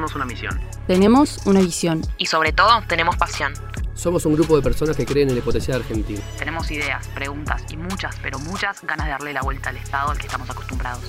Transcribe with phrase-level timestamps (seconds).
[0.00, 0.60] tenemos una misión.
[0.86, 2.00] Tenemos una visión.
[2.16, 3.52] Y sobre todo, tenemos pasión.
[3.92, 6.20] Somos un grupo de personas que creen en la potencial argentina.
[6.38, 10.16] Tenemos ideas, preguntas y muchas, pero muchas ganas de darle la vuelta al Estado al
[10.16, 11.04] que estamos acostumbrados.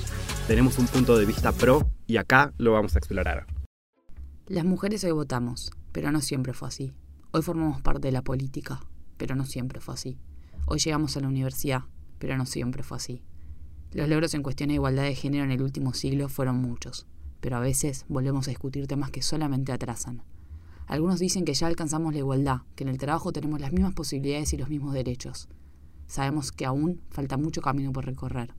[0.45, 3.45] Tenemos un punto de vista pro y acá lo vamos a explorar.
[4.47, 6.91] Las mujeres hoy votamos, pero no siempre fue así.
[7.31, 8.81] Hoy formamos parte de la política,
[9.15, 10.19] pero no siempre fue así.
[10.65, 11.83] Hoy llegamos a la universidad,
[12.19, 13.23] pero no siempre fue así.
[13.93, 17.07] Los logros en cuestión de igualdad de género en el último siglo fueron muchos,
[17.41, 20.23] pero a veces volvemos a discutir temas que solamente atrasan.
[20.87, 24.53] Algunos dicen que ya alcanzamos la igualdad, que en el trabajo tenemos las mismas posibilidades
[24.53, 25.49] y los mismos derechos.
[26.07, 28.53] Sabemos que aún falta mucho camino por recorrer.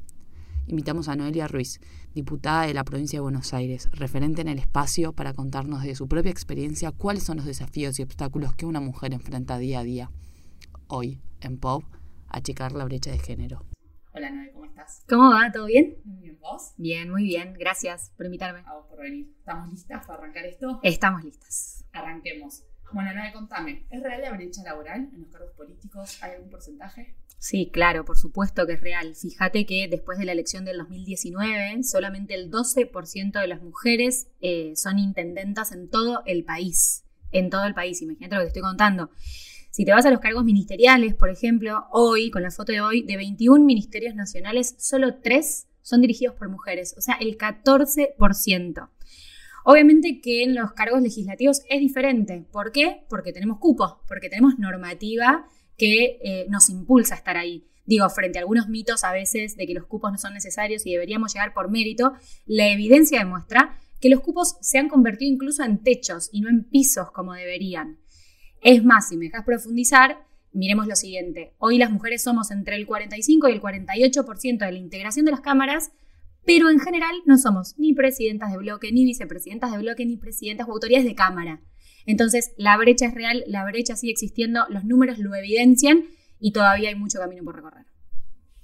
[0.66, 1.80] Invitamos a Noelia Ruiz,
[2.14, 6.08] diputada de la provincia de Buenos Aires, referente en el espacio para contarnos de su
[6.08, 10.10] propia experiencia cuáles son los desafíos y obstáculos que una mujer enfrenta día a día.
[10.86, 11.84] Hoy, en POP,
[12.28, 13.64] achicar la brecha de género.
[14.14, 15.02] Hola Noé, ¿cómo estás?
[15.08, 15.50] ¿Cómo va?
[15.50, 15.96] ¿Todo bien?
[16.04, 16.74] Muy bien, ¿vos?
[16.76, 17.54] Bien, muy bien.
[17.54, 18.60] Gracias por invitarme.
[18.66, 19.32] A vos por venir.
[19.38, 20.80] ¿Estamos listas para arrancar esto?
[20.82, 21.86] Estamos listas.
[21.92, 22.62] Arranquemos.
[22.92, 23.86] Bueno, Noé, contame.
[23.90, 26.22] ¿Es real la brecha laboral en los cargos políticos?
[26.22, 27.14] ¿Hay algún porcentaje?
[27.38, 29.14] Sí, claro, por supuesto que es real.
[29.16, 34.74] Fíjate que después de la elección del 2019, solamente el 12% de las mujeres eh,
[34.76, 37.06] son intendentas en todo el país.
[37.30, 39.10] En todo el país, imagínate lo que te estoy contando.
[39.72, 43.04] Si te vas a los cargos ministeriales, por ejemplo, hoy, con la foto de hoy,
[43.04, 48.90] de 21 ministerios nacionales, solo 3 son dirigidos por mujeres, o sea, el 14%.
[49.64, 52.44] Obviamente que en los cargos legislativos es diferente.
[52.52, 53.06] ¿Por qué?
[53.08, 55.46] Porque tenemos cupos, porque tenemos normativa
[55.78, 57.66] que eh, nos impulsa a estar ahí.
[57.86, 60.92] Digo, frente a algunos mitos a veces de que los cupos no son necesarios y
[60.92, 62.12] deberíamos llegar por mérito,
[62.44, 66.64] la evidencia demuestra que los cupos se han convertido incluso en techos y no en
[66.64, 68.01] pisos como deberían.
[68.62, 71.52] Es más, si me dejas profundizar, miremos lo siguiente.
[71.58, 75.40] Hoy las mujeres somos entre el 45 y el 48% de la integración de las
[75.40, 75.90] cámaras,
[76.46, 80.68] pero en general no somos ni presidentas de bloque, ni vicepresidentas de bloque, ni presidentas
[80.68, 81.60] o autoridades de cámara.
[82.06, 86.04] Entonces, la brecha es real, la brecha sigue existiendo, los números lo evidencian
[86.38, 87.86] y todavía hay mucho camino por recorrer.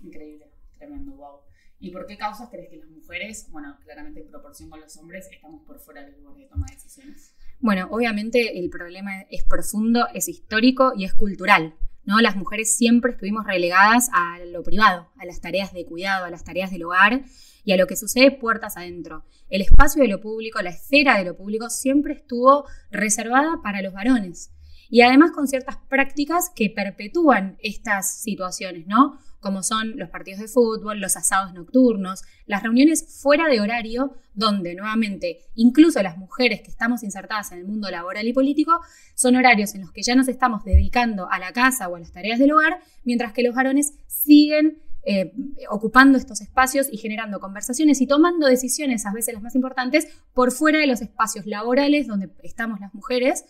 [0.01, 0.47] Increíble,
[0.79, 1.41] tremendo, wow.
[1.81, 5.29] ¿Y por qué causas crees que las mujeres, bueno, claramente en proporción con los hombres,
[5.33, 7.35] estamos por fuera del lugar de toma de decisiones?
[7.61, 11.75] Bueno, obviamente el problema es profundo, es histórico y es cultural.
[12.05, 12.21] ¿no?
[12.21, 16.45] Las mujeres siempre estuvimos relegadas a lo privado, a las tareas de cuidado, a las
[16.45, 17.25] tareas del hogar
[17.65, 19.25] y a lo que sucede puertas adentro.
[19.51, 23.93] El espacio de lo público, la esfera de lo público siempre estuvo reservada para los
[23.93, 24.53] varones.
[24.89, 29.19] Y además con ciertas prácticas que perpetúan estas situaciones, ¿no?
[29.41, 34.75] Como son los partidos de fútbol, los asados nocturnos, las reuniones fuera de horario, donde
[34.75, 38.81] nuevamente incluso las mujeres que estamos insertadas en el mundo laboral y político,
[39.15, 42.13] son horarios en los que ya nos estamos dedicando a la casa o a las
[42.13, 45.33] tareas del hogar, mientras que los varones siguen eh,
[45.71, 50.53] ocupando estos espacios y generando conversaciones y tomando decisiones, a veces las más importantes, por
[50.53, 53.45] fuera de los espacios laborales donde estamos las mujeres.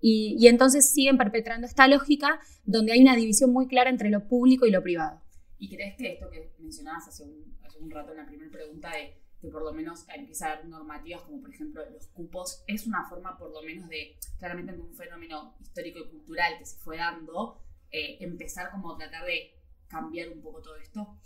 [0.00, 4.26] Y, y entonces siguen perpetrando esta lógica donde hay una división muy clara entre lo
[4.26, 5.21] público y lo privado.
[5.62, 8.90] ¿Y crees que esto que mencionabas hace un, hace un rato en la primera pregunta
[8.90, 12.84] de que por lo menos empieza a haber normativas como por ejemplo los cupos, es
[12.84, 16.96] una forma por lo menos de, claramente un fenómeno histórico y cultural que se fue
[16.96, 17.62] dando,
[17.92, 19.56] eh, empezar como a tratar de
[19.86, 21.20] cambiar un poco todo esto?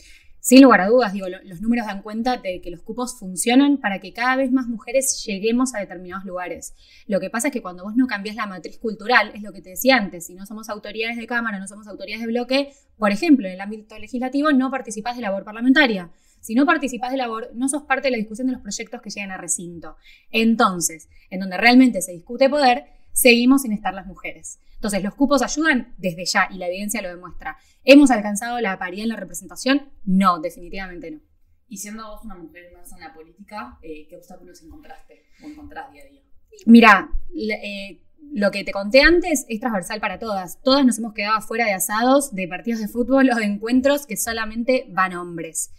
[0.46, 3.98] Sin lugar a dudas, digo, los números dan cuenta de que los cupos funcionan para
[3.98, 6.72] que cada vez más mujeres lleguemos a determinados lugares.
[7.08, 9.60] Lo que pasa es que cuando vos no cambias la matriz cultural, es lo que
[9.60, 13.10] te decía antes, si no somos autoridades de Cámara, no somos autoridades de bloque, por
[13.10, 16.12] ejemplo, en el ámbito legislativo no participás de labor parlamentaria.
[16.40, 19.10] Si no participás de labor, no sos parte de la discusión de los proyectos que
[19.10, 19.96] llegan a recinto.
[20.30, 24.60] Entonces, en donde realmente se discute poder, seguimos sin estar las mujeres.
[24.76, 27.56] Entonces, los cupos ayudan desde ya y la evidencia lo demuestra.
[27.84, 29.90] ¿Hemos alcanzado la paridad en la representación?
[30.04, 31.20] No, definitivamente no.
[31.68, 35.90] Y siendo vos una mujer más en la política, eh, ¿qué obstáculos encontraste o encontrás
[35.92, 36.22] día a día?
[36.64, 40.60] Mira, eh, lo que te conté antes es transversal para todas.
[40.62, 44.16] Todas nos hemos quedado fuera de asados, de partidos de fútbol o de encuentros que
[44.16, 45.72] solamente van hombres.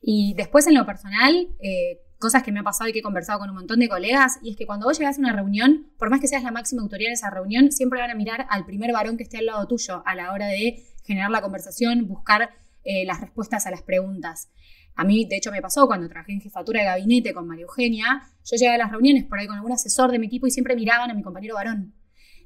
[0.00, 3.38] Y después en lo personal, eh, cosas que me ha pasado y que he conversado
[3.38, 6.08] con un montón de colegas, y es que cuando vos llegas a una reunión, por
[6.08, 8.92] más que seas la máxima autoridad en esa reunión, siempre van a mirar al primer
[8.92, 12.48] varón que esté al lado tuyo a la hora de generar la conversación, buscar
[12.82, 14.48] eh, las respuestas a las preguntas.
[14.94, 18.22] A mí, de hecho, me pasó cuando trabajé en jefatura de gabinete con María Eugenia,
[18.42, 20.76] yo llegaba a las reuniones por ahí con algún asesor de mi equipo y siempre
[20.76, 21.94] miraban a mi compañero varón.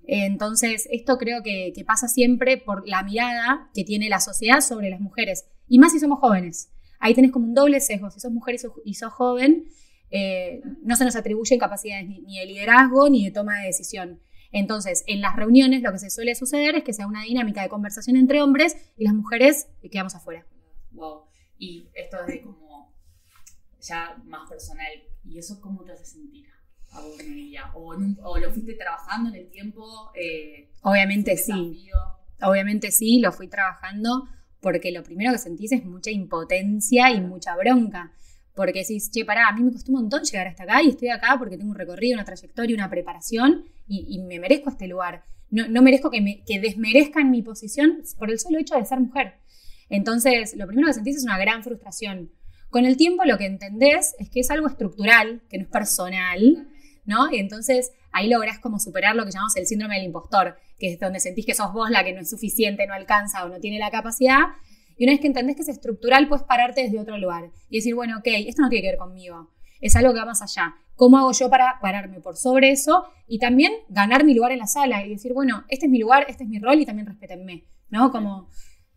[0.08, 4.90] Entonces, esto creo que, que pasa siempre por la mirada que tiene la sociedad sobre
[4.90, 8.10] las mujeres, y más si somos jóvenes ahí tenés como un doble sesgo.
[8.10, 9.66] Si sos mujer y sos, joven,
[10.10, 14.20] eh, no se nos atribuyen capacidades ni, de liderazgo ni de toma de decisión.
[14.50, 17.68] Entonces, en las reuniones lo que se suele suceder es que sea una dinámica de
[17.68, 20.46] conversación entre hombres y las mujeres quedamos afuera.
[20.92, 21.24] Wow.
[21.58, 22.94] Y esto es de como
[23.80, 24.88] ya más personal.
[25.24, 26.46] ¿Y eso cómo te hace sentir?
[26.92, 27.18] a vos?
[27.74, 30.10] ¿O, en un- o lo fuiste trabajando en el tiempo?
[30.14, 31.52] Eh, Obviamente sí.
[31.52, 31.96] desafío?
[32.40, 34.26] Obviamente sí, lo fui trabajando
[34.60, 38.12] porque lo primero que sentís es mucha impotencia y mucha bronca.
[38.54, 41.08] Porque decís, che, pará, a mí me costó un montón llegar hasta acá y estoy
[41.10, 45.22] acá porque tengo un recorrido, una trayectoria, una preparación y, me merezco este lugar.
[45.50, 49.00] No, no merezco que, me, que desmerezcan mi posición por el solo hecho de ser
[49.00, 49.34] mujer.
[49.88, 52.32] Entonces, lo primero que sentís es una gran frustración.
[52.68, 56.68] Con el tiempo lo que entendés es que es algo estructural, que no es personal,
[57.08, 57.32] ¿no?
[57.32, 61.00] Y entonces ahí lográs como superar lo que llamamos el síndrome del impostor, que es
[61.00, 63.78] donde sentís que sos vos la que no es suficiente, no alcanza o no tiene
[63.78, 64.42] la capacidad.
[64.98, 67.94] Y una vez que entendés que es estructural, puedes pararte desde otro lugar y decir,
[67.94, 69.50] bueno, ok, esto no tiene que ver conmigo,
[69.80, 70.74] es algo que va más allá.
[70.96, 74.66] ¿Cómo hago yo para pararme por sobre eso y también ganar mi lugar en la
[74.66, 77.64] sala y decir, bueno, este es mi lugar, este es mi rol y también respétenme,
[77.88, 78.10] ¿no?
[78.10, 78.50] Como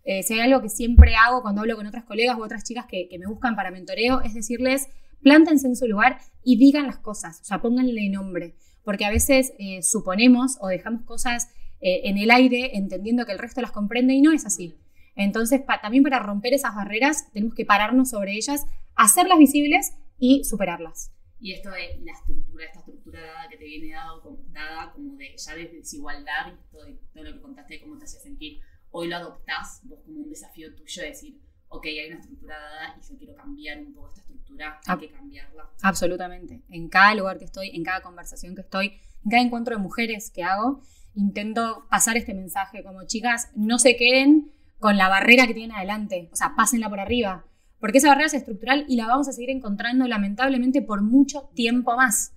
[0.04, 2.88] eh, si hay algo que siempre hago cuando hablo con otras colegas u otras chicas
[2.88, 4.90] que, que me buscan para mentoreo, es decirles,
[5.22, 9.54] plántense en su lugar y digan las cosas, o sea, pónganle nombre, porque a veces
[9.60, 14.14] eh, suponemos o dejamos cosas eh, en el aire entendiendo que el resto las comprende
[14.14, 14.76] y no es así.
[15.16, 18.66] Entonces, también para romper esas barreras tenemos que pararnos sobre ellas,
[18.96, 21.12] hacerlas visibles y superarlas.
[21.40, 25.36] Y esto de la estructura, esta estructura dada que te viene dado, dada como de
[25.36, 28.60] ya de desigualdad todo, todo lo que contaste de cómo te hacía sentir,
[28.92, 31.42] hoy lo adoptás vos como un desafío tuyo de decir,
[31.72, 35.00] ok, hay una estructura dada y yo quiero cambiar un poco esta estructura, hay Ah.
[35.00, 35.70] que cambiarla.
[35.82, 36.62] Absolutamente.
[36.70, 38.88] En cada lugar que estoy, en cada conversación que estoy,
[39.24, 40.82] en cada encuentro de mujeres que hago,
[41.16, 46.30] intento pasar este mensaje como chicas, no se queden con la barrera que tienen adelante,
[46.32, 47.46] o sea, pásenla por arriba,
[47.80, 51.96] porque esa barrera es estructural y la vamos a seguir encontrando lamentablemente por mucho tiempo
[51.96, 52.34] más.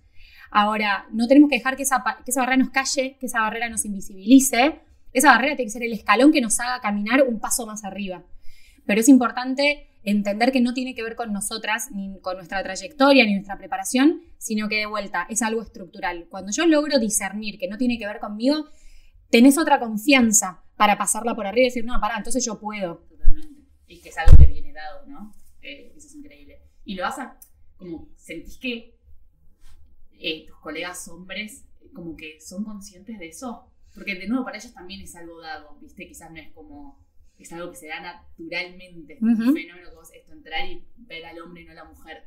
[0.50, 3.68] Ahora, no tenemos que dejar que esa, que esa barrera nos calle, que esa barrera
[3.68, 4.80] nos invisibilice.
[5.12, 8.22] Esa barrera tiene que ser el escalón que nos haga caminar un paso más arriba.
[8.86, 13.24] Pero es importante entender que no tiene que ver con nosotras, ni con nuestra trayectoria,
[13.24, 16.26] ni nuestra preparación, sino que de vuelta es algo estructural.
[16.28, 18.66] Cuando yo logro discernir que no tiene que ver conmigo,
[19.30, 22.98] tenés otra confianza para pasarla por arriba y decir, no, pará, entonces yo puedo.
[23.08, 23.62] Totalmente.
[23.86, 25.34] Y que es algo que viene dado, ¿no?
[25.62, 26.60] Eh, eso es increíble.
[26.84, 27.38] Y lo vas a,
[27.76, 28.98] como, sentís que
[30.18, 31.64] eh, tus colegas hombres
[31.94, 33.70] como que son conscientes de eso.
[33.94, 36.06] Porque de nuevo para ellos también es algo dado, ¿viste?
[36.06, 37.03] Quizás no es como,
[37.38, 39.14] es algo que se da naturalmente.
[39.14, 39.30] Es Ujú.
[39.30, 42.22] un fenómeno esto, entrar y ver al hombre y no a la mujer.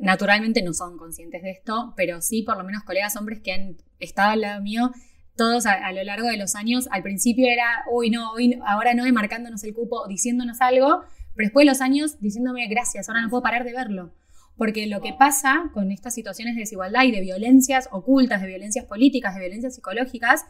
[0.00, 3.76] Naturalmente no son conscientes de esto, pero sí por lo menos colegas hombres que han
[3.98, 4.90] estado al lado mío,
[5.36, 8.94] todos a, a lo largo de los años, al principio era, uy, no, no- ahora
[8.94, 11.02] no, marcándonos el cupo, diciéndonos algo,
[11.34, 14.12] pero después de los años diciéndome gracias, ahora no puedo parar de verlo.
[14.56, 18.86] Porque lo que pasa con estas situaciones de desigualdad y de violencias ocultas, de violencias
[18.86, 20.46] políticas, de violencias psicológicas,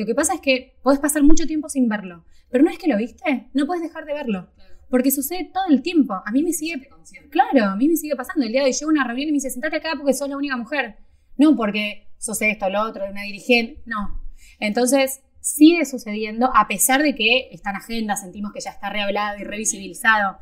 [0.00, 2.24] lo que pasa es que puedes pasar mucho tiempo sin verlo.
[2.50, 4.50] Pero no es que lo viste, no puedes dejar de verlo.
[4.88, 6.14] Porque sucede todo el tiempo.
[6.14, 6.88] A mí me sigue.
[7.30, 8.44] Claro, a mí me sigue pasando.
[8.44, 10.28] El día de hoy llego a una reunión y me dice, sentate acá porque sos
[10.28, 10.96] la única mujer.
[11.36, 13.82] No porque sos esto, lo otro, una dirigente.
[13.86, 14.20] No.
[14.58, 19.38] Entonces, sigue sucediendo a pesar de que está en agenda, sentimos que ya está rehablado
[19.38, 20.38] y revisibilizado.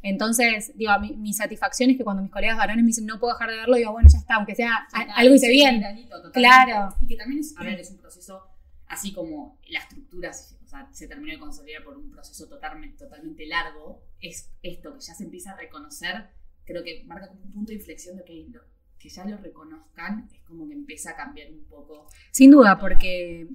[0.00, 3.32] Entonces, digo, mi, mi satisfacción es que cuando mis colegas varones me dicen, no puedo
[3.34, 5.80] dejar de verlo, digo, bueno, ya está, aunque sea a- algo hice bien.
[5.80, 6.14] granito.
[6.32, 6.94] Claro.
[7.00, 8.40] Y que también es, a ver, es un proceso,
[8.88, 12.96] así como la estructura se- o sea, se terminó de consolidar por un proceso totalmente,
[12.98, 16.26] totalmente largo, es esto que ya se empieza a reconocer,
[16.64, 18.62] creo que marca como un punto de inflexión de que, lo-
[18.98, 22.06] que ya lo reconozcan, es como que empieza a cambiar un poco.
[22.32, 23.46] Sin duda, porque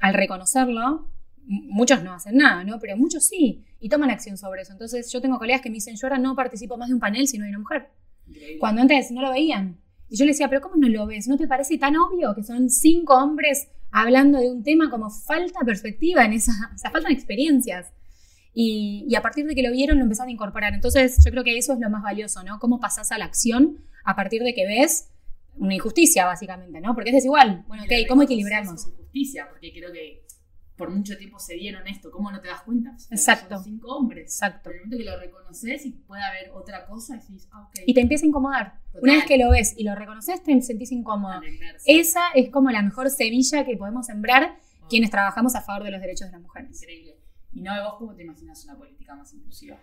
[0.00, 1.10] al reconocerlo,
[1.46, 2.78] muchos no hacen nada, ¿no?
[2.78, 4.72] Pero muchos sí, y toman acción sobre eso.
[4.72, 7.26] Entonces, yo tengo colegas que me dicen, yo ahora no participo más de un panel
[7.26, 7.88] si no hay una mujer.
[8.26, 8.58] Increíble.
[8.58, 9.80] Cuando antes no lo veían.
[10.10, 11.28] Y yo le decía, pero ¿cómo no lo ves?
[11.28, 15.60] ¿No te parece tan obvio que son cinco hombres hablando de un tema como falta
[15.64, 17.92] perspectiva en esa, o sea, faltan experiencias?
[18.54, 20.74] Y, y a partir de que lo vieron, lo empezaron a incorporar.
[20.74, 22.58] Entonces, yo creo que eso es lo más valioso, ¿no?
[22.58, 25.10] Cómo pasás a la acción a partir de que ves
[25.56, 26.94] una injusticia, básicamente, ¿no?
[26.94, 27.64] Porque es desigual.
[27.68, 28.84] Bueno, ok, ¿cómo equilibramos?
[28.84, 30.24] con justicia, porque creo que
[30.78, 32.92] por mucho tiempo se dieron esto, ¿cómo no te das cuenta?
[32.92, 33.56] Porque Exacto.
[33.56, 34.24] Son cinco hombres.
[34.32, 34.70] Exacto.
[34.70, 37.80] En el momento que lo reconoces y puede haber otra cosa, decís, ah, ok.
[37.84, 38.80] Y te empieza a incomodar.
[38.86, 39.02] Total.
[39.02, 41.40] Una vez que lo ves y lo reconoces, te sentís incómodo.
[41.84, 44.56] Esa es como la mejor semilla que podemos sembrar
[44.88, 46.80] quienes trabajamos a favor de los derechos de las mujeres.
[46.80, 47.16] Increíble.
[47.52, 49.78] Y no, vos cómo te imaginas una política más inclusiva.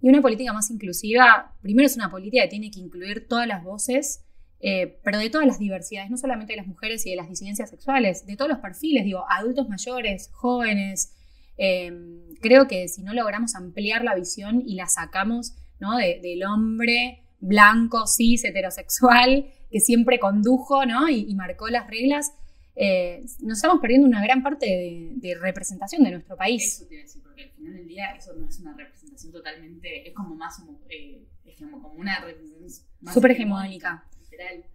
[0.00, 3.62] Y una política más inclusiva, primero es una política que tiene que incluir todas las
[3.62, 4.24] voces,
[4.66, 7.68] eh, pero de todas las diversidades, no solamente de las mujeres y de las disidencias
[7.68, 11.12] sexuales, de todos los perfiles, digo, adultos mayores, jóvenes.
[11.58, 11.92] Eh,
[12.40, 15.96] creo que si no logramos ampliar la visión y la sacamos ¿no?
[15.96, 21.08] de- del hombre blanco, cis, heterosexual, que siempre condujo ¿no?
[21.08, 22.32] y, y marcó las reglas,
[22.76, 26.76] eh, nos estamos perdiendo una gran parte de, de representación de nuestro país.
[26.80, 29.32] Eso te iba a decir, porque al final del día eso no es una representación
[29.32, 34.04] totalmente, es como más, como, eh, es como, como una representación más Súper hegemónica.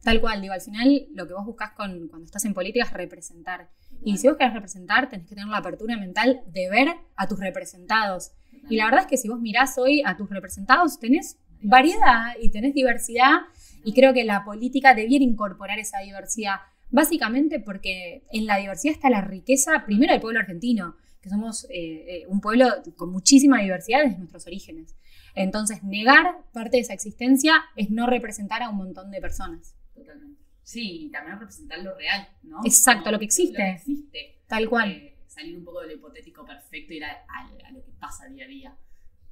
[0.04, 2.94] Tal cual, digo, al final lo que vos buscas con, cuando estás en política es
[2.94, 3.70] representar.
[4.04, 7.40] Y si vos querés representar, tenés que tener la apertura mental de ver a tus
[7.40, 8.32] representados.
[8.70, 12.50] Y la verdad es que si vos mirás hoy a tus representados, tenés variedad y
[12.50, 13.40] tenés diversidad.
[13.84, 16.56] Y creo que la política debiera incorporar esa diversidad.
[16.92, 21.70] Básicamente porque en la diversidad está la riqueza, primero del pueblo argentino, que somos eh,
[21.72, 24.96] eh, un pueblo con muchísima diversidad desde nuestros orígenes.
[25.36, 29.76] Entonces, negar parte de esa existencia es no representar a un montón de personas.
[29.96, 30.40] Totalmente.
[30.64, 32.60] Sí, y también representar lo real, ¿no?
[32.64, 33.58] Exacto, Como lo que existe.
[33.58, 34.36] Lo que existe.
[34.48, 34.92] Tal cual.
[34.92, 37.92] Eh, salir un poco de lo hipotético perfecto y ir a, a- a lo que
[38.00, 38.78] pasa día a día.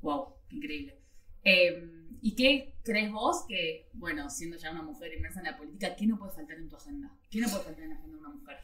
[0.01, 0.99] Wow, increíble.
[1.43, 5.95] Eh, ¿Y qué crees vos que, bueno, siendo ya una mujer inmersa en la política,
[5.95, 7.11] qué no puede faltar en tu agenda?
[7.29, 8.57] ¿Qué no puede faltar en la agenda de una mujer?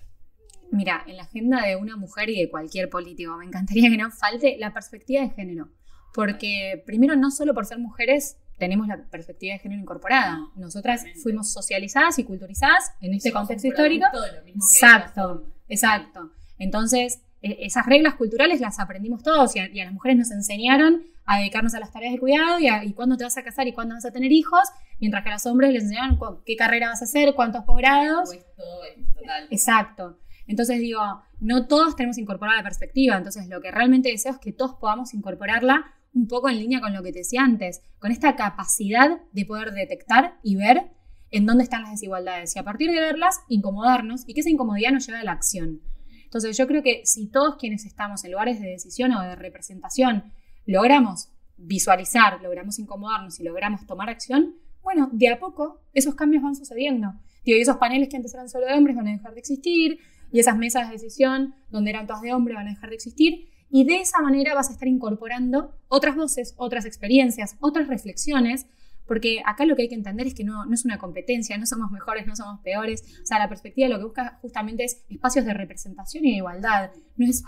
[0.72, 4.10] Mira, en la agenda de una mujer y de cualquier político, me encantaría que no
[4.10, 5.70] falte la perspectiva de género.
[6.14, 10.38] Porque primero, no solo por ser mujeres, tenemos la perspectiva de género incorporada.
[10.38, 14.06] No, Nosotras fuimos socializadas y culturizadas en este Somos contexto histórico.
[14.14, 16.32] lo mismo Exacto, exacto.
[16.60, 20.32] Entonces, e- esas reglas culturales las aprendimos todos y a, y a las mujeres nos
[20.32, 23.44] enseñaron a dedicarnos a las tareas de cuidado y, a, y cuándo te vas a
[23.44, 24.62] casar y cuándo vas a tener hijos,
[25.00, 28.30] mientras que a los hombres les enseñaron qué carrera vas a hacer, cuántos posgrados.
[28.30, 28.64] Puesto,
[28.96, 29.48] es total.
[29.50, 30.20] Exacto.
[30.48, 31.02] Entonces digo,
[31.40, 34.76] no todos tenemos que incorporar la perspectiva, entonces lo que realmente deseo es que todos
[34.76, 39.22] podamos incorporarla un poco en línea con lo que te decía antes, con esta capacidad
[39.32, 40.92] de poder detectar y ver
[41.32, 44.92] en dónde están las desigualdades y a partir de verlas, incomodarnos y que esa incomodidad
[44.92, 45.82] nos lleve a la acción.
[46.24, 50.32] Entonces yo creo que si todos quienes estamos en lugares de decisión o de representación
[50.66, 56.56] logramos visualizar, logramos incomodarnos y logramos tomar acción, bueno, de a poco esos cambios van
[56.56, 57.14] sucediendo.
[57.46, 60.00] Digo, y esos paneles que antes eran solo de hombres van a dejar de existir,
[60.32, 63.50] y esas mesas de decisión donde eran todas de hombres van a dejar de existir,
[63.76, 68.68] y de esa manera vas a estar incorporando otras voces, otras experiencias, otras reflexiones,
[69.08, 71.66] porque acá lo que hay que entender es que no, no es una competencia, no
[71.66, 75.46] somos mejores, no somos peores, o sea, la perspectiva lo que busca justamente es espacios
[75.46, 77.44] de representación y de igualdad, no es.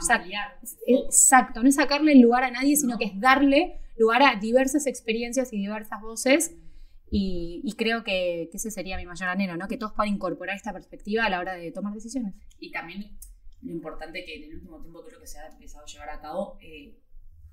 [0.87, 2.97] Exacto, no es sacarle lugar a nadie, sino No.
[2.97, 6.55] que es darle lugar a diversas experiencias y diversas voces.
[7.11, 9.67] Y, y creo que, que ese sería mi mayor anhelo, ¿no?
[9.67, 12.33] Que todos puedan incorporar esta perspectiva a la hora de tomar decisiones.
[12.59, 13.15] Y también
[13.65, 16.21] lo importante que en el último tiempo creo que se ha empezado a llevar a
[16.21, 16.97] cabo, eh,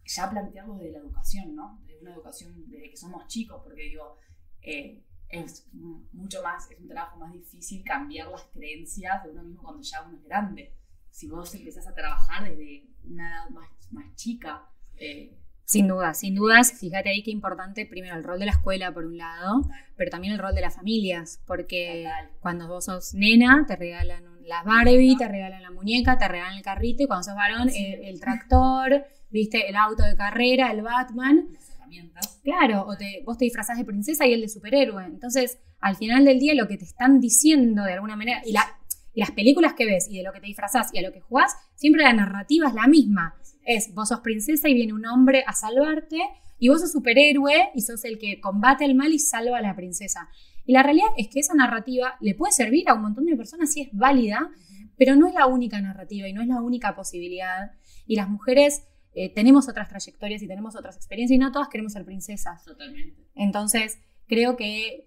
[0.04, 1.80] ya plantearlo desde la educación, ¿no?
[1.86, 4.18] De una educación desde que somos chicos, porque digo,
[4.60, 9.62] eh, es mucho más, es un trabajo más difícil cambiar las creencias de uno mismo
[9.62, 10.74] cuando ya uno es grande.
[11.10, 15.34] Si vos empezás a trabajar desde una edad más, más chica, eh,
[15.72, 19.06] Sin dudas, sin dudas, fíjate ahí qué importante, primero, el rol de la escuela, por
[19.06, 19.62] un lado,
[19.96, 22.30] pero también el rol de las familias, porque Total.
[22.40, 26.56] cuando vos sos nena, te regalan un- la Barbie, te regalan la muñeca, te regalan
[26.58, 30.82] el carrito, y cuando sos varón, el, el tractor, viste, el auto de carrera, el
[30.82, 31.46] Batman.
[31.52, 35.04] las herramientas, Claro, o te, vos te disfrazás de princesa y él de superhéroe.
[35.06, 38.76] Entonces, al final del día, lo que te están diciendo de alguna manera, y, la-
[38.81, 38.81] y
[39.14, 41.54] las películas que ves, y de lo que te disfrazás y a lo que jugás,
[41.74, 43.34] siempre la narrativa es la misma.
[43.64, 46.18] Es, vos sos princesa y viene un hombre a salvarte,
[46.58, 49.74] y vos sos superhéroe y sos el que combate el mal y salva a la
[49.74, 50.28] princesa.
[50.64, 53.72] Y la realidad es que esa narrativa le puede servir a un montón de personas
[53.72, 54.48] si es válida,
[54.96, 57.72] pero no es la única narrativa y no es la única posibilidad.
[58.06, 61.94] Y las mujeres eh, tenemos otras trayectorias y tenemos otras experiencias y no todas queremos
[61.94, 62.64] ser princesas.
[62.64, 63.20] totalmente.
[63.34, 65.04] Entonces, creo que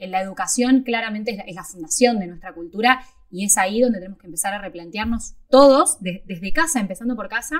[0.00, 3.98] la educación claramente es la, es la fundación de nuestra cultura y es ahí donde
[3.98, 7.56] tenemos que empezar a replantearnos todos, de- desde casa, empezando por casa,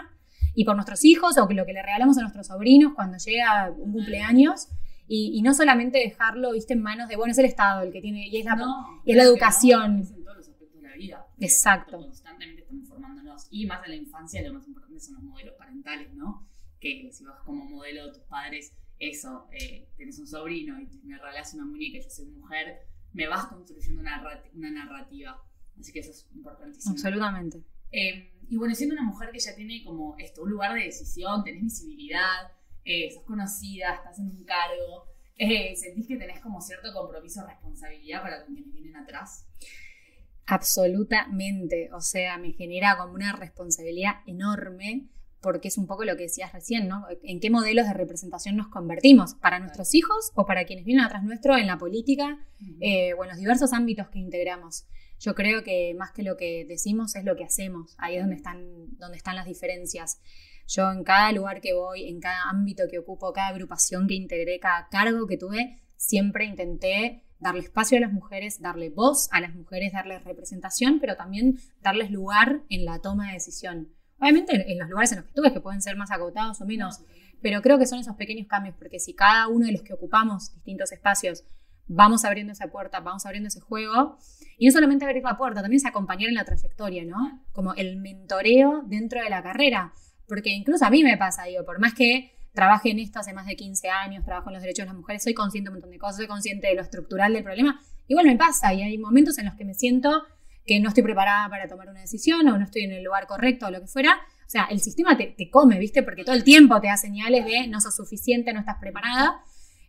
[0.54, 3.70] y por nuestros hijos o que lo que le regalamos a nuestros sobrinos cuando llega
[3.76, 4.68] un cumpleaños.
[5.06, 8.00] Y, y no solamente dejarlo, viste, en manos de, bueno, es el Estado el que
[8.00, 8.56] tiene, y es la...
[8.56, 9.96] No, y es la educación.
[9.98, 11.26] no, es en todos los aspectos de la vida.
[11.40, 11.98] Exacto.
[11.98, 13.46] Constantemente estamos formándonos.
[13.50, 16.48] Y más en la infancia, lo más importante son los modelos parentales, ¿no?
[16.80, 21.18] Que si vas como modelo de tus padres, eso, eh, tenés un sobrino y me
[21.18, 24.22] regalás una muñeca y yo soy mujer, me vas construyendo una,
[24.54, 25.42] una narrativa.
[25.78, 26.92] Así que eso es importantísimo.
[26.92, 27.62] Absolutamente.
[27.90, 31.42] Eh, y bueno, siendo una mujer que ya tiene como esto, un lugar de decisión,
[31.44, 32.52] tenés visibilidad,
[32.84, 38.22] eh, sos conocida, estás en un cargo, eh, ¿sentís que tenés como cierto compromiso responsabilidad
[38.22, 39.46] para quienes vienen atrás?
[40.46, 41.90] Absolutamente.
[41.92, 45.08] O sea, me genera como una responsabilidad enorme
[45.40, 47.04] porque es un poco lo que decías recién, ¿no?
[47.22, 49.34] ¿En qué modelos de representación nos convertimos?
[49.34, 52.38] ¿Para nuestros hijos o para quienes vienen atrás nuestro en la política
[52.80, 54.86] eh, o en los diversos ámbitos que integramos?
[55.24, 57.94] Yo creo que más que lo que decimos es lo que hacemos.
[57.96, 60.20] Ahí es donde están, donde están las diferencias.
[60.68, 64.60] Yo en cada lugar que voy, en cada ámbito que ocupo, cada agrupación que integré,
[64.60, 69.54] cada cargo que tuve, siempre intenté darle espacio a las mujeres, darle voz a las
[69.54, 73.88] mujeres, darles representación, pero también darles lugar en la toma de decisión.
[74.18, 77.00] Obviamente en- los lugares en los que estuve, que pueden ser más acotados o menos,
[77.40, 80.52] pero creo que son esos pequeños cambios, porque si cada uno de los que ocupamos
[80.54, 81.44] distintos espacios
[81.86, 84.18] vamos abriendo esa puerta, vamos abriendo ese juego.
[84.58, 87.42] Y no solamente abrir la puerta, también es acompañar en la trayectoria, ¿no?
[87.52, 89.92] Como el mentoreo dentro de la carrera.
[90.26, 93.46] Porque incluso a mí me pasa, digo, por más que trabaje en esto hace más
[93.46, 95.90] de 15 años, trabajo en los derechos de las mujeres, soy consciente de un montón
[95.90, 99.38] de cosas, soy consciente de lo estructural del problema, igual me pasa y hay momentos
[99.38, 100.22] en los que me siento
[100.64, 103.66] que no estoy preparada para tomar una decisión o no estoy en el lugar correcto
[103.66, 104.20] o lo que fuera.
[104.46, 106.02] O sea, el sistema te, te come, ¿viste?
[106.02, 109.42] Porque todo el tiempo te da señales de no sos suficiente, no estás preparada.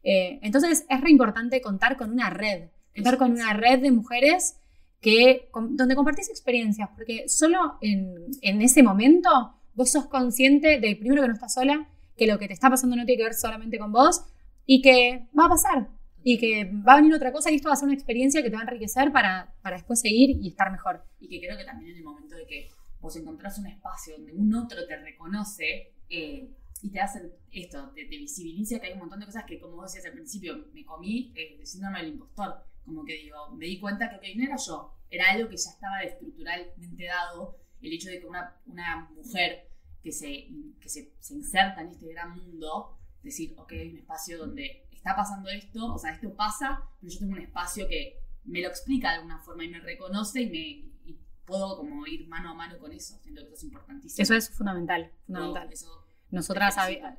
[0.06, 4.58] Eh, entonces es re importante contar con una red, contar con una red de mujeres
[5.02, 11.24] que, donde compartís experiencias, porque solo en, en ese momento vos sos consciente de, primero,
[11.24, 13.80] que no estás sola, que lo que te está pasando no tiene que ver solamente
[13.80, 14.24] con vos
[14.66, 15.90] y que va a pasar
[16.24, 18.50] y que va a venir otra cosa y esto va a ser una experiencia que
[18.50, 21.04] te va a enriquecer para, para después seguir y estar mejor.
[21.20, 22.70] Y que creo que también en el momento de que
[23.00, 26.50] vos encontrás un espacio donde un otro te reconoce eh,
[26.86, 29.78] y te hace esto, te, te, visibiliza que hay un montón de cosas que, como
[29.78, 32.64] vos decías al principio, me comí eh, el síndrome del impostor.
[32.86, 35.72] Como que digo, me di cuenta que okay, no era yo, era algo que ya
[35.72, 37.58] estaba estructuralmente dado.
[37.82, 39.68] El hecho de que una, una mujer
[40.04, 40.48] que, se,
[40.80, 45.16] que se, se inserta en este gran mundo, decir, ok, hay un espacio donde está
[45.16, 49.10] pasando esto, o sea, esto pasa, pero yo tengo un espacio que me lo explica
[49.10, 52.78] de alguna forma y me reconoce y me y puedo como ir mano a mano
[52.78, 53.18] con eso.
[53.24, 54.22] Siento que eso es importantísimo.
[54.22, 55.66] Eso es fundamental, fundamental.
[55.66, 56.76] No, eso Nosotras,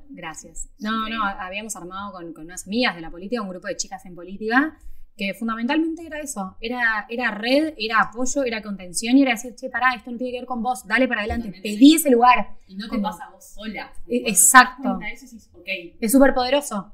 [0.09, 0.69] gracias.
[0.79, 4.05] No, no, habíamos armado con, con unas amigas de la política, un grupo de chicas
[4.05, 4.77] en política,
[5.15, 9.69] que fundamentalmente era eso, era, era red, era apoyo, era contención y era decir, che,
[9.69, 12.55] pará, esto no tiene que ver con vos, dale para adelante, pedí ese lugar.
[12.67, 13.91] Y no te pasa a vos sola.
[13.91, 14.83] Das exacto.
[14.83, 16.93] cuenta de eso, decís, ok, Es súper poderoso,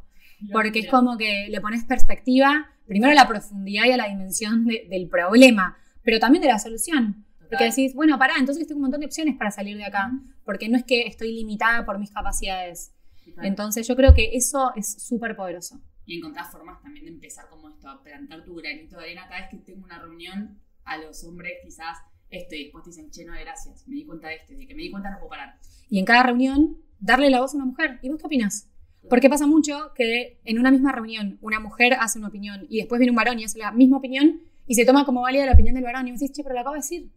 [0.53, 4.65] porque es como que le pones perspectiva, primero a la profundidad y a la dimensión
[4.65, 7.25] de- del problema, pero también de la solución.
[7.53, 10.11] Porque decís, bueno, pará, entonces tengo un montón de opciones para salir de acá,
[10.45, 12.93] porque no es que estoy limitada por mis capacidades.
[13.41, 15.81] Entonces yo creo que eso es súper poderoso.
[16.05, 19.25] y encontrar formas también de empezar como esto, a plantar tu granito de arena.
[19.27, 21.97] Cada vez que tengo una reunión, a los hombres quizás
[22.29, 24.75] esto, y después te dicen, che, no, gracias, me di cuenta de esto, y que
[24.75, 25.57] me di cuenta no puedo parar.
[25.89, 27.99] Y en cada reunión, darle la voz a una mujer.
[28.01, 28.69] ¿Y vos qué opinas?
[29.09, 32.99] Porque pasa mucho que en una misma reunión una mujer hace una opinión y después
[32.99, 35.75] viene un varón y hace la misma opinión y se toma como válida la opinión
[35.75, 37.11] del varón y vos decís, che, pero lo acabo de decir.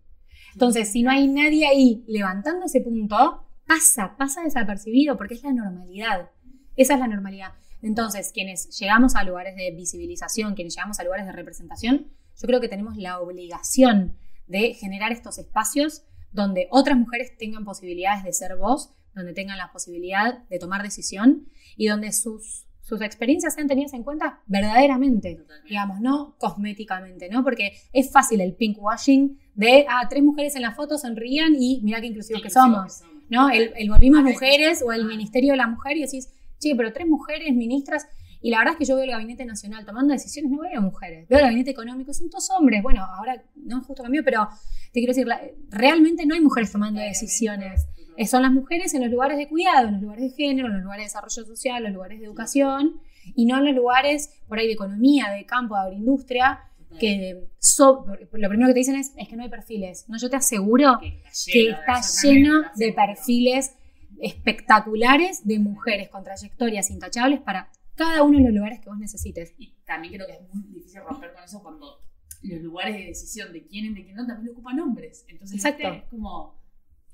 [0.57, 5.53] Entonces, si no hay nadie ahí levantando ese punto, pasa, pasa desapercibido porque es la
[5.53, 6.31] normalidad.
[6.77, 7.53] Esa es la normalidad.
[7.83, 12.07] Entonces, quienes llegamos a lugares de visibilización, quienes llegamos a lugares de representación,
[12.41, 14.17] yo creo que tenemos la obligación
[14.47, 19.71] de generar estos espacios donde otras mujeres tengan posibilidades de ser voz, donde tengan la
[19.73, 25.69] posibilidad de tomar decisión y donde sus, sus experiencias sean tenidas en cuenta verdaderamente, Totalmente.
[25.69, 27.43] digamos, no cosméticamente, ¿no?
[27.43, 31.81] Porque es fácil el pink washing de, ah, tres mujeres en la foto sonrían y
[31.83, 33.03] mira qué inclusivos que somos.
[33.29, 33.51] ¿no?
[33.51, 35.07] El, el volvimos Acá mujeres o el ah.
[35.07, 36.29] Ministerio de la Mujer y decís,
[36.61, 38.07] che, pero tres mujeres ministras.
[38.41, 41.27] Y la verdad es que yo veo el Gabinete Nacional tomando decisiones, no veo mujeres.
[41.29, 42.85] Veo el Gabinete Económico, son todos hombres.
[42.85, 44.49] Bueno, ahora no justo cambió, pero
[44.93, 45.27] te quiero decir,
[45.71, 47.89] realmente no hay mujeres tomando decisiones.
[48.17, 50.75] Eh, Son las mujeres en los lugares de cuidado, en los lugares de género, en
[50.75, 53.01] los lugares de desarrollo social, en los lugares de educación,
[53.35, 56.61] y no en los lugares por ahí de economía, de campo, de agroindustria,
[57.01, 60.07] que so- lo primero que te dicen es, es que no hay perfiles.
[60.09, 61.21] No, yo te aseguro que
[61.69, 63.75] está lleno de perfiles
[64.21, 69.55] espectaculares de mujeres con trayectorias intachables para cada uno de los lugares que vos necesites.
[69.59, 71.99] Y también creo que es muy difícil romper con eso cuando
[72.43, 75.25] los lugares de decisión de quién es de quién no también ocupan hombres.
[75.29, 75.89] Entonces, Exacto.
[75.93, 76.55] es como.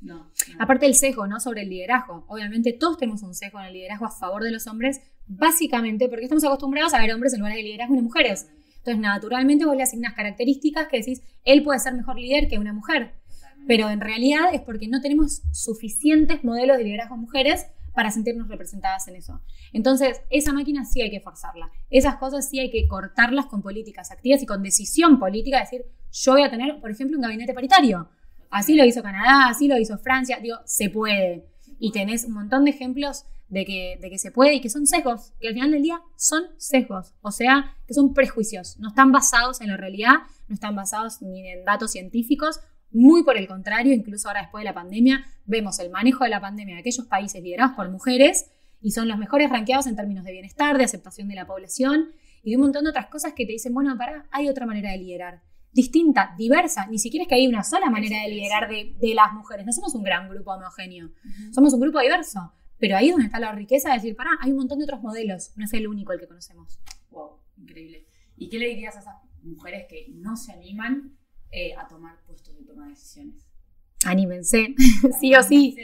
[0.03, 0.17] No.
[0.17, 0.31] no.
[0.59, 1.41] Aparte el sesgo, ¿no?
[1.41, 2.25] Sobre el liderazgo.
[2.29, 6.25] Obviamente todos tenemos un sesgo en el liderazgo a favor de los hombres, básicamente porque
[6.25, 8.49] estamos acostumbrados a ver hombres en lugares de liderazgo y mujeres.
[8.79, 12.73] Entonces, naturalmente vos le asignas características que decís, él puede ser mejor líder que una
[12.73, 13.15] mujer.
[13.29, 13.65] Totalmente.
[13.69, 19.07] Pero en realidad es porque no tenemos suficientes modelos de liderazgo mujeres para sentirnos representadas
[19.09, 19.41] en eso.
[19.73, 21.71] Entonces, esa máquina sí hay que forzarla.
[21.91, 26.33] Esas cosas sí hay que cortarlas con políticas activas y con decisión política, decir, yo
[26.33, 28.09] voy a tener, por ejemplo, un gabinete paritario.
[28.53, 31.47] Así lo hizo Canadá, así lo hizo Francia, digo, se puede.
[31.79, 34.87] Y tenés un montón de ejemplos de que, de que se puede y que son
[34.87, 39.11] sesgos, que al final del día son sesgos, o sea, que son prejuicios, no están
[39.11, 40.17] basados en la realidad,
[40.49, 42.61] no están basados ni en datos científicos,
[42.91, 46.41] muy por el contrario, incluso ahora después de la pandemia, vemos el manejo de la
[46.41, 48.51] pandemia de aquellos países liderados por mujeres
[48.83, 52.11] y son los mejores ranqueados en términos de bienestar, de aceptación de la población
[52.43, 54.91] y de un montón de otras cosas que te dicen, bueno, para, hay otra manera
[54.91, 55.41] de liderar,
[55.73, 59.33] distinta, diversa, ni siquiera es que hay una sola manera de liderar de, de las
[59.33, 61.11] mujeres, no somos un gran grupo homogéneo,
[61.53, 64.51] somos un grupo diverso, pero ahí es donde está la riqueza de decir, pará, hay
[64.51, 66.81] un montón de otros modelos, no es el único el que conocemos.
[67.11, 68.07] Wow, increíble.
[68.37, 71.17] ¿Y qué le dirías a esas mujeres que no se animan
[71.51, 73.47] eh, a tomar puestos de toma de decisiones?
[74.05, 74.75] Anímense,
[75.21, 75.77] sí o sí.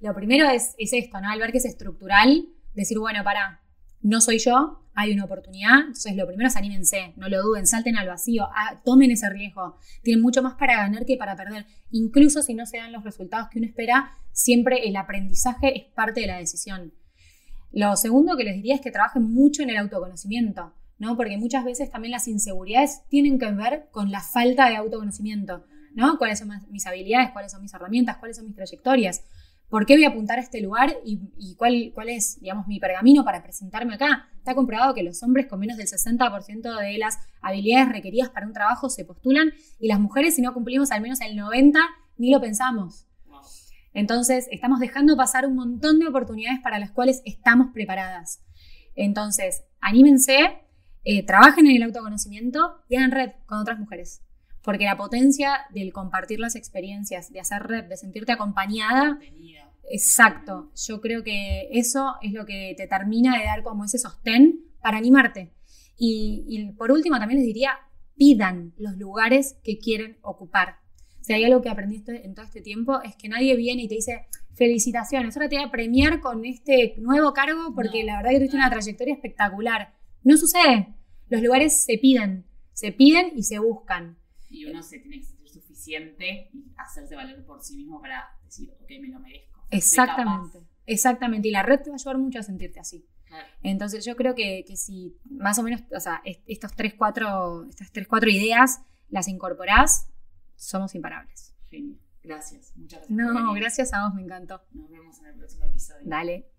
[0.00, 1.30] Lo primero es, es esto, ¿no?
[1.30, 3.61] Al ver que es estructural, decir, bueno, pará,
[4.02, 5.80] no soy yo, hay una oportunidad.
[5.80, 9.76] Entonces, lo primero es anímense, no lo duden, salten al vacío, ah, tomen ese riesgo.
[10.02, 11.66] Tienen mucho más para ganar que para perder.
[11.90, 16.20] Incluso si no se dan los resultados que uno espera, siempre el aprendizaje es parte
[16.20, 16.92] de la decisión.
[17.70, 21.16] Lo segundo que les diría es que trabajen mucho en el autoconocimiento, ¿no?
[21.16, 26.18] Porque muchas veces también las inseguridades tienen que ver con la falta de autoconocimiento, ¿no?
[26.18, 27.30] ¿Cuáles son mis habilidades?
[27.32, 28.18] ¿Cuáles son mis herramientas?
[28.18, 29.24] ¿Cuáles son mis trayectorias?
[29.72, 33.24] ¿Por qué voy a apuntar a este lugar y, cuál, cuál, es, digamos, mi pergamino
[33.24, 34.28] para presentarme acá?
[34.36, 38.52] Está comprobado que los hombres con menos del 60% de las habilidades requeridas para un
[38.52, 41.72] trabajo se postulan y las mujeres si no cumplimos al menos el 90%
[42.18, 43.06] ni lo pensamos.
[43.94, 48.44] Entonces, estamos dejando pasar un montón de oportunidades para las cuales estamos preparadas.
[48.94, 50.60] Entonces, anímense,
[51.02, 54.20] eh, trabajen en el autoconocimiento y hagan red con otras mujeres.
[54.62, 59.18] Porque la potencia del compartir las experiencias, de hacer red, de sentirte acompañada.
[59.90, 60.70] Exacto.
[60.86, 64.98] Yo creo que eso es lo que te termina de dar como ese sostén para
[64.98, 65.52] animarte.
[65.96, 67.78] Y, por último, también les diría,
[68.16, 70.76] pidan los lugares que quieren ocupar.
[71.20, 73.94] Si hay algo que aprendiste en todo este tiempo es que nadie viene y te
[73.94, 78.36] dice, felicitaciones, ahora te voy a premiar con este nuevo cargo porque la verdad que
[78.38, 79.94] tuviste una trayectoria espectacular.
[80.24, 80.88] No sucede.
[81.28, 84.18] Los lugares se piden, se piden y se buscan
[84.52, 88.70] y uno se tiene que sentir suficiente y hacerse valer por sí mismo para decir,
[88.70, 89.66] ok, me lo merezco.
[89.70, 91.48] Exactamente, exactamente.
[91.48, 93.06] Y la red te va a ayudar mucho a sentirte así.
[93.62, 97.90] Entonces yo creo que, que, si más o menos, o sea, estos tres, cuatro, estas
[97.90, 100.10] tres, cuatro ideas las incorporás,
[100.54, 101.54] somos imparables.
[101.70, 101.98] Genial.
[102.22, 102.72] Gracias.
[102.76, 103.10] Muchas gracias.
[103.10, 104.62] No, gracias a vos, me encantó.
[104.72, 106.02] Nos vemos en el próximo episodio.
[106.04, 106.51] Dale.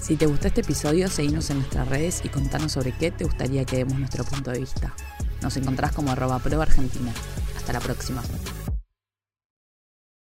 [0.00, 3.64] Si te gustó este episodio, seguinos en nuestras redes y contanos sobre qué te gustaría
[3.64, 4.94] que demos nuestro punto de vista.
[5.42, 7.12] Nos encontrás como arroba Argentina.
[7.56, 8.22] Hasta la próxima.